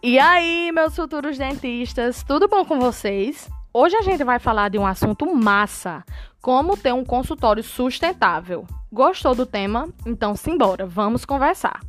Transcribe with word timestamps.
E 0.00 0.16
aí, 0.16 0.70
meus 0.70 0.94
futuros 0.94 1.36
dentistas, 1.36 2.22
tudo 2.22 2.46
bom 2.46 2.64
com 2.64 2.78
vocês? 2.78 3.50
Hoje 3.74 3.96
a 3.96 4.02
gente 4.02 4.22
vai 4.22 4.38
falar 4.38 4.68
de 4.68 4.78
um 4.78 4.86
assunto 4.86 5.26
massa, 5.34 6.04
como 6.40 6.76
ter 6.76 6.94
um 6.94 7.04
consultório 7.04 7.64
sustentável. 7.64 8.64
Gostou 8.92 9.34
do 9.34 9.44
tema? 9.44 9.88
Então 10.06 10.36
simbora, 10.36 10.86
vamos 10.86 11.24
conversar. 11.24 11.80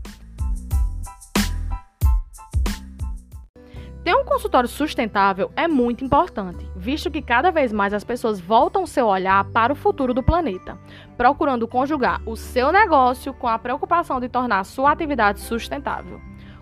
Ter 4.04 4.16
um 4.16 4.26
consultório 4.26 4.68
sustentável 4.68 5.52
é 5.55 5.68
muito 5.68 6.04
importante, 6.04 6.68
visto 6.76 7.12
que 7.12 7.21
cada 7.21 7.52
vez 7.52 7.71
mais 7.71 7.94
as 7.94 8.04
pessoas 8.04 8.39
voltam 8.39 8.88
seu 8.88 9.05
olhar 9.05 9.46
para 9.52 9.71
o 9.71 9.76
futuro 9.76 10.16
do 10.16 10.23
planeta, 10.23 10.80
procurando 11.16 11.68
conjugar 11.68 12.20
o 12.26 12.36
seu 12.36 12.71
negócio 12.71 13.35
com 13.35 13.48
a 13.48 13.60
preocupação 13.60 14.20
de 14.20 14.27
tornar 14.27 14.63
sua 14.63 14.94
atividade 14.94 15.41
sustentável. 15.41 16.20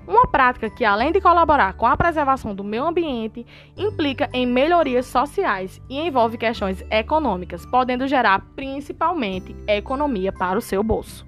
Uma 0.08 0.26
prática 0.26 0.70
que, 0.70 0.86
além 0.86 1.12
de 1.12 1.20
colaborar 1.20 1.74
com 1.74 1.86
a 1.86 1.98
preservação 1.98 2.56
do 2.56 2.64
meio 2.64 2.86
ambiente, 2.86 3.46
implica 3.76 4.30
em 4.32 4.46
melhorias 4.46 5.06
sociais 5.06 5.82
e 5.90 6.00
envolve 6.00 6.38
questões 6.38 6.82
econômicas, 6.90 7.66
podendo 7.66 8.08
gerar 8.08 8.40
principalmente 8.56 9.54
economia 9.68 10.32
para 10.32 10.58
o 10.58 10.62
seu 10.62 10.82
bolso. 10.82 11.28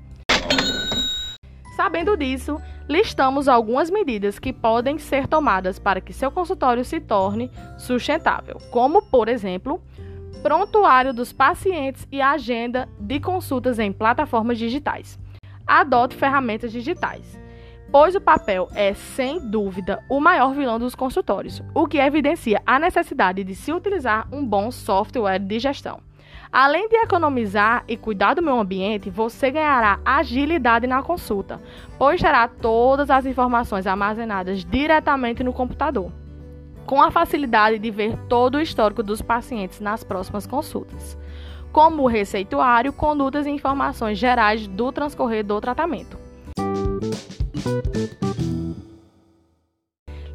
Sabendo 1.76 2.16
disso, 2.16 2.58
listamos 2.88 3.50
algumas 3.50 3.90
medidas 3.90 4.40
que 4.40 4.54
podem 4.54 4.98
ser 4.98 5.28
tomadas 5.28 5.78
para 5.78 6.00
que 6.00 6.14
seu 6.14 6.32
consultório 6.32 6.86
se 6.86 7.02
torne 7.02 7.52
sustentável, 7.78 8.60
como, 8.72 9.02
por 9.02 9.28
exemplo, 9.28 9.82
prontuário 10.42 11.14
dos 11.14 11.34
pacientes 11.34 12.08
e 12.10 12.22
agenda 12.22 12.88
de 12.98 13.20
consultas 13.20 13.78
em 13.78 13.92
plataformas 13.92 14.58
digitais. 14.58 15.20
Adote 15.68 16.16
ferramentas 16.16 16.72
digitais 16.72 17.49
pois 17.92 18.14
o 18.16 18.22
papel 18.22 18.70
é, 18.74 18.94
sem 18.94 19.40
dúvida, 19.40 20.04
o 20.08 20.20
maior 20.20 20.54
vilão 20.54 20.78
dos 20.78 20.94
consultórios, 20.94 21.64
o 21.74 21.88
que 21.88 21.98
evidencia 21.98 22.62
a 22.66 22.78
necessidade 22.78 23.44
de 23.44 23.56
se 23.56 23.74
utilizar 23.74 24.28
um 24.32 24.46
bom 24.46 24.72
software 24.72 25.40
de 25.40 25.60
gestão. 25.60 26.00
Além 26.52 26.90
de 26.90 26.96
economizar 26.96 27.84
e 27.88 27.96
cuidar 27.96 28.34
do 28.34 28.42
meio 28.42 28.60
ambiente, 28.60 29.10
você 29.10 29.52
ganhará 29.52 30.00
agilidade 30.04 30.88
na 30.88 31.04
consulta, 31.04 31.62
pois 31.98 32.20
terá 32.20 32.48
todas 32.48 33.10
as 33.10 33.26
informações 33.26 33.86
armazenadas 33.86 34.66
diretamente 34.66 35.44
no 35.44 35.54
computador, 35.54 36.12
com 36.88 37.02
a 37.04 37.12
facilidade 37.12 37.78
de 37.78 37.92
ver 37.92 38.18
todo 38.28 38.56
o 38.56 38.62
histórico 38.62 39.04
dos 39.04 39.22
pacientes 39.22 39.80
nas 39.80 40.04
próximas 40.04 40.48
consultas, 40.48 41.16
como 41.72 42.04
o 42.04 42.08
receituário, 42.08 42.94
condutas 42.94 43.46
e 43.46 43.52
informações 43.52 44.18
gerais 44.18 44.68
do 44.68 44.92
transcorrer 44.92 45.46
do 45.46 45.62
tratamento. 45.62 46.29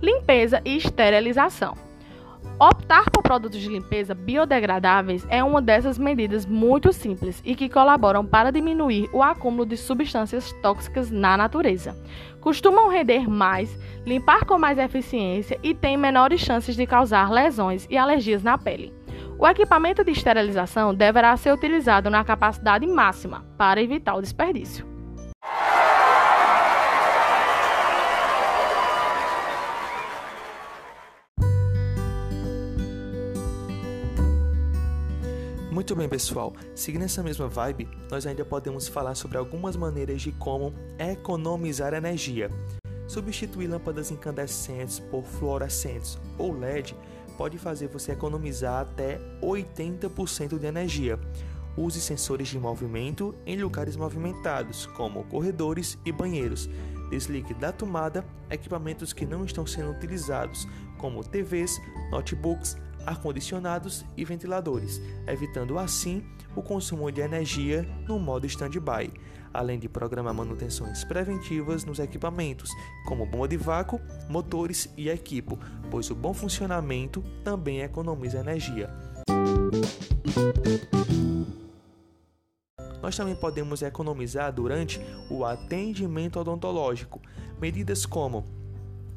Limpeza 0.05 0.61
e 0.67 0.77
esterilização. 0.77 1.75
Optar 2.61 3.09
por 3.11 3.23
produtos 3.23 3.59
de 3.59 3.71
limpeza 3.71 4.15
biodegradáveis 4.15 5.27
é 5.31 5.43
uma 5.43 5.63
dessas 5.63 5.97
medidas 5.97 6.45
muito 6.45 6.93
simples 6.93 7.41
e 7.43 7.55
que 7.55 7.71
colaboram 7.71 8.23
para 8.23 8.53
diminuir 8.53 9.09
o 9.15 9.23
acúmulo 9.23 9.65
de 9.65 9.79
substâncias 9.79 10.53
tóxicas 10.61 11.11
na 11.11 11.39
natureza. 11.39 11.97
Costumam 12.39 12.91
render 12.91 13.31
mais, 13.31 13.79
limpar 14.05 14.45
com 14.45 14.59
mais 14.59 14.77
eficiência 14.77 15.59
e 15.63 15.73
têm 15.73 15.97
menores 15.97 16.43
chances 16.43 16.77
de 16.77 16.87
causar 16.87 17.31
lesões 17.31 17.87
e 17.89 17.97
alergias 17.97 18.43
na 18.43 18.59
pele. 18.59 18.93
O 19.39 19.49
equipamento 19.49 20.05
de 20.05 20.13
esterilização 20.13 20.95
deverá 20.95 21.35
ser 21.39 21.51
utilizado 21.51 22.11
na 22.11 22.23
capacidade 22.23 22.87
máxima 22.87 23.43
para 23.57 23.81
evitar 23.81 24.17
o 24.17 24.21
desperdício. 24.21 24.94
Muito 35.75 35.97
bem, 35.97 36.09
pessoal. 36.09 36.55
Seguindo 36.73 37.03
essa 37.03 37.21
mesma 37.21 37.49
vibe, 37.49 37.89
nós 38.09 38.25
ainda 38.29 38.45
podemos 38.45 38.87
falar 38.87 39.17
sobre 39.17 39.37
algumas 39.37 39.75
maneiras 39.75 40.23
de 40.23 40.31
como 40.31 40.73
economizar 41.01 41.93
energia. 41.95 42.49
Substituir 43.09 43.67
lâmpadas 43.67 44.13
incandescentes 44.13 45.01
por 45.01 45.25
fluorescentes 45.25 46.17
ou 46.39 46.57
LED 46.57 46.95
pode 47.37 47.59
fazer 47.59 47.89
você 47.89 48.13
economizar 48.13 48.83
até 48.83 49.19
80% 49.43 50.61
de 50.61 50.65
energia. 50.65 51.19
Use 51.77 52.01
sensores 52.01 52.47
de 52.47 52.57
movimento 52.57 53.35
em 53.45 53.61
lugares 53.61 53.97
movimentados, 53.97 54.87
como 54.87 55.25
corredores 55.25 55.99
e 56.05 56.13
banheiros. 56.13 56.71
Desligue 57.11 57.53
da 57.53 57.73
tomada 57.73 58.25
equipamentos 58.49 59.13
que 59.13 59.27
não 59.27 59.45
estão 59.45 59.67
sendo 59.67 59.91
utilizados, 59.91 60.69
como 60.99 61.25
TVs, 61.25 61.81
notebooks, 62.13 62.77
ar-condicionados 63.07 64.05
e 64.17 64.25
ventiladores, 64.25 65.01
evitando 65.27 65.79
assim 65.79 66.23
o 66.57 66.63
consumo 66.63 67.11
de 67.11 67.21
energia 67.21 67.89
no 68.07 68.19
modo 68.19 68.47
stand-by, 68.47 69.13
além 69.53 69.79
de 69.79 69.89
programar 69.89 70.35
manutenções 70.35 71.05
preventivas 71.05 71.85
nos 71.85 71.99
equipamentos, 71.99 72.71
como 73.07 73.27
bomba 73.27 73.49
de 73.49 73.57
vácuo, 73.57 74.01
motores 74.29 74.93
e 74.97 75.09
equipo, 75.09 75.59
pois 75.91 76.11
o 76.11 76.15
bom 76.15 76.35
funcionamento 76.35 77.23
também 77.43 77.81
economiza 77.81 78.39
energia. 78.39 78.91
Nós 83.01 83.17
também 83.17 83.35
podemos 83.35 83.83
economizar 83.83 84.51
durante 84.51 84.99
o 85.29 85.45
atendimento 85.45 86.41
odontológico. 86.41 87.21
Medidas 87.61 88.07
como 88.07 88.64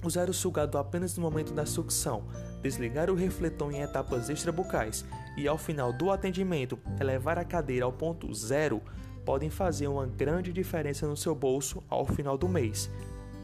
usar 0.04 0.30
o 0.30 0.34
sugado 0.34 0.78
apenas 0.78 1.18
no 1.18 1.24
momento 1.24 1.54
da 1.54 1.66
sucção, 1.66 2.24
desligar 2.62 3.10
o 3.10 3.16
refletor 3.16 3.72
em 3.72 3.82
etapas 3.82 4.30
extrabucais 4.30 5.06
e 5.38 5.48
ao 5.48 5.58
final 5.58 5.92
do 5.92 6.12
atendimento 6.12 6.78
elevar 7.00 7.38
a 7.38 7.46
cadeira 7.46 7.86
ao 7.86 7.94
ponto 7.94 8.34
zero 8.34 8.82
podem 9.26 9.50
fazer 9.50 9.88
uma 9.88 10.06
grande 10.06 10.54
diferença 10.54 11.08
no 11.08 11.18
seu 11.18 11.36
bolso 11.36 11.84
ao 11.90 12.06
final 12.06 12.38
do 12.38 12.48
mês 12.48 12.90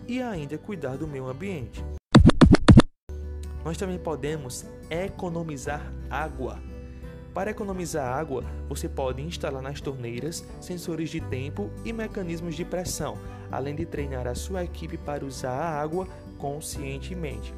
e 0.08 0.22
ainda 0.22 0.58
cuidar 0.58 0.97
do 0.97 1.08
meio 1.08 1.28
ambiente. 1.28 1.84
Nós 3.64 3.78
também 3.78 3.97
podemos 3.97 4.66
economizar 4.90 5.81
água. 6.09 6.72
Para 7.33 7.51
economizar 7.51 8.05
água, 8.05 8.44
você 8.69 8.88
pode 8.88 9.21
instalar 9.21 9.61
nas 9.61 9.81
torneiras 9.81 10.45
sensores 10.61 11.09
de 11.09 11.19
tempo 11.19 11.69
e 11.83 11.91
mecanismos 11.91 12.55
de 12.55 12.63
pressão, 12.63 13.17
além 13.51 13.75
de 13.75 13.85
treinar 13.85 14.27
a 14.27 14.35
sua 14.35 14.63
equipe 14.63 14.97
para 14.97 15.25
usar 15.25 15.51
a 15.51 15.81
água 15.81 16.07
conscientemente 16.38 17.53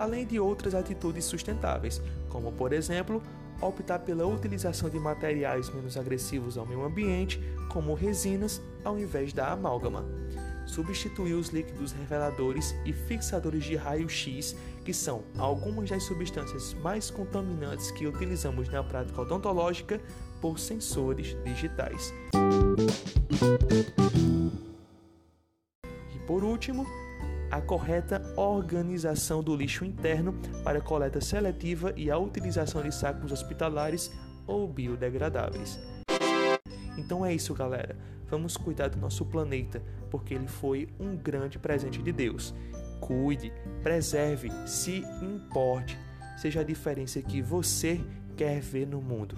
além 0.00 0.24
de 0.24 0.40
outras 0.40 0.74
atitudes 0.74 1.26
sustentáveis, 1.26 2.00
como 2.30 2.50
por 2.50 2.72
exemplo, 2.72 3.22
optar 3.60 3.98
pela 3.98 4.26
utilização 4.26 4.88
de 4.88 4.98
materiais 4.98 5.68
menos 5.68 5.94
agressivos 5.98 6.56
ao 6.56 6.64
meio 6.64 6.82
ambiente, 6.82 7.38
como 7.68 7.92
resinas, 7.92 8.62
ao 8.82 8.98
invés 8.98 9.34
da 9.34 9.52
amálgama. 9.52 10.02
Substituir 10.66 11.34
os 11.34 11.48
líquidos 11.48 11.92
reveladores 11.92 12.74
e 12.84 12.92
fixadores 12.92 13.64
de 13.64 13.76
raio-x, 13.76 14.56
que 14.84 14.94
são 14.94 15.24
algumas 15.36 15.90
das 15.90 16.02
substâncias 16.04 16.74
mais 16.74 17.10
contaminantes 17.10 17.90
que 17.90 18.06
utilizamos 18.06 18.68
na 18.68 18.82
prática 18.82 19.22
odontológica, 19.22 20.00
por 20.40 20.58
sensores 20.58 21.36
digitais. 21.44 22.12
E 26.14 26.18
por 26.26 26.42
último, 26.42 26.86
a 27.50 27.60
correta 27.60 28.22
organização 28.36 29.42
do 29.42 29.54
lixo 29.56 29.84
interno 29.84 30.32
para 30.64 30.80
coleta 30.80 31.20
seletiva 31.20 31.92
e 31.96 32.10
a 32.10 32.16
utilização 32.16 32.82
de 32.82 32.94
sacos 32.94 33.32
hospitalares 33.32 34.10
ou 34.46 34.68
biodegradáveis. 34.68 35.78
Então 37.00 37.24
é 37.24 37.34
isso, 37.34 37.54
galera. 37.54 37.96
Vamos 38.28 38.56
cuidar 38.56 38.88
do 38.88 38.98
nosso 38.98 39.24
planeta, 39.24 39.82
porque 40.10 40.34
ele 40.34 40.46
foi 40.46 40.88
um 41.00 41.16
grande 41.16 41.58
presente 41.58 42.00
de 42.00 42.12
Deus. 42.12 42.54
Cuide, 43.00 43.52
preserve, 43.82 44.50
se 44.66 45.02
importe. 45.22 45.98
Seja 46.36 46.60
a 46.60 46.64
diferença 46.64 47.20
que 47.22 47.42
você 47.42 48.00
quer 48.36 48.60
ver 48.60 48.86
no 48.86 49.00
mundo. 49.00 49.36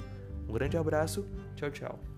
Um 0.48 0.52
grande 0.52 0.76
abraço, 0.76 1.24
tchau, 1.56 1.70
tchau. 1.70 2.11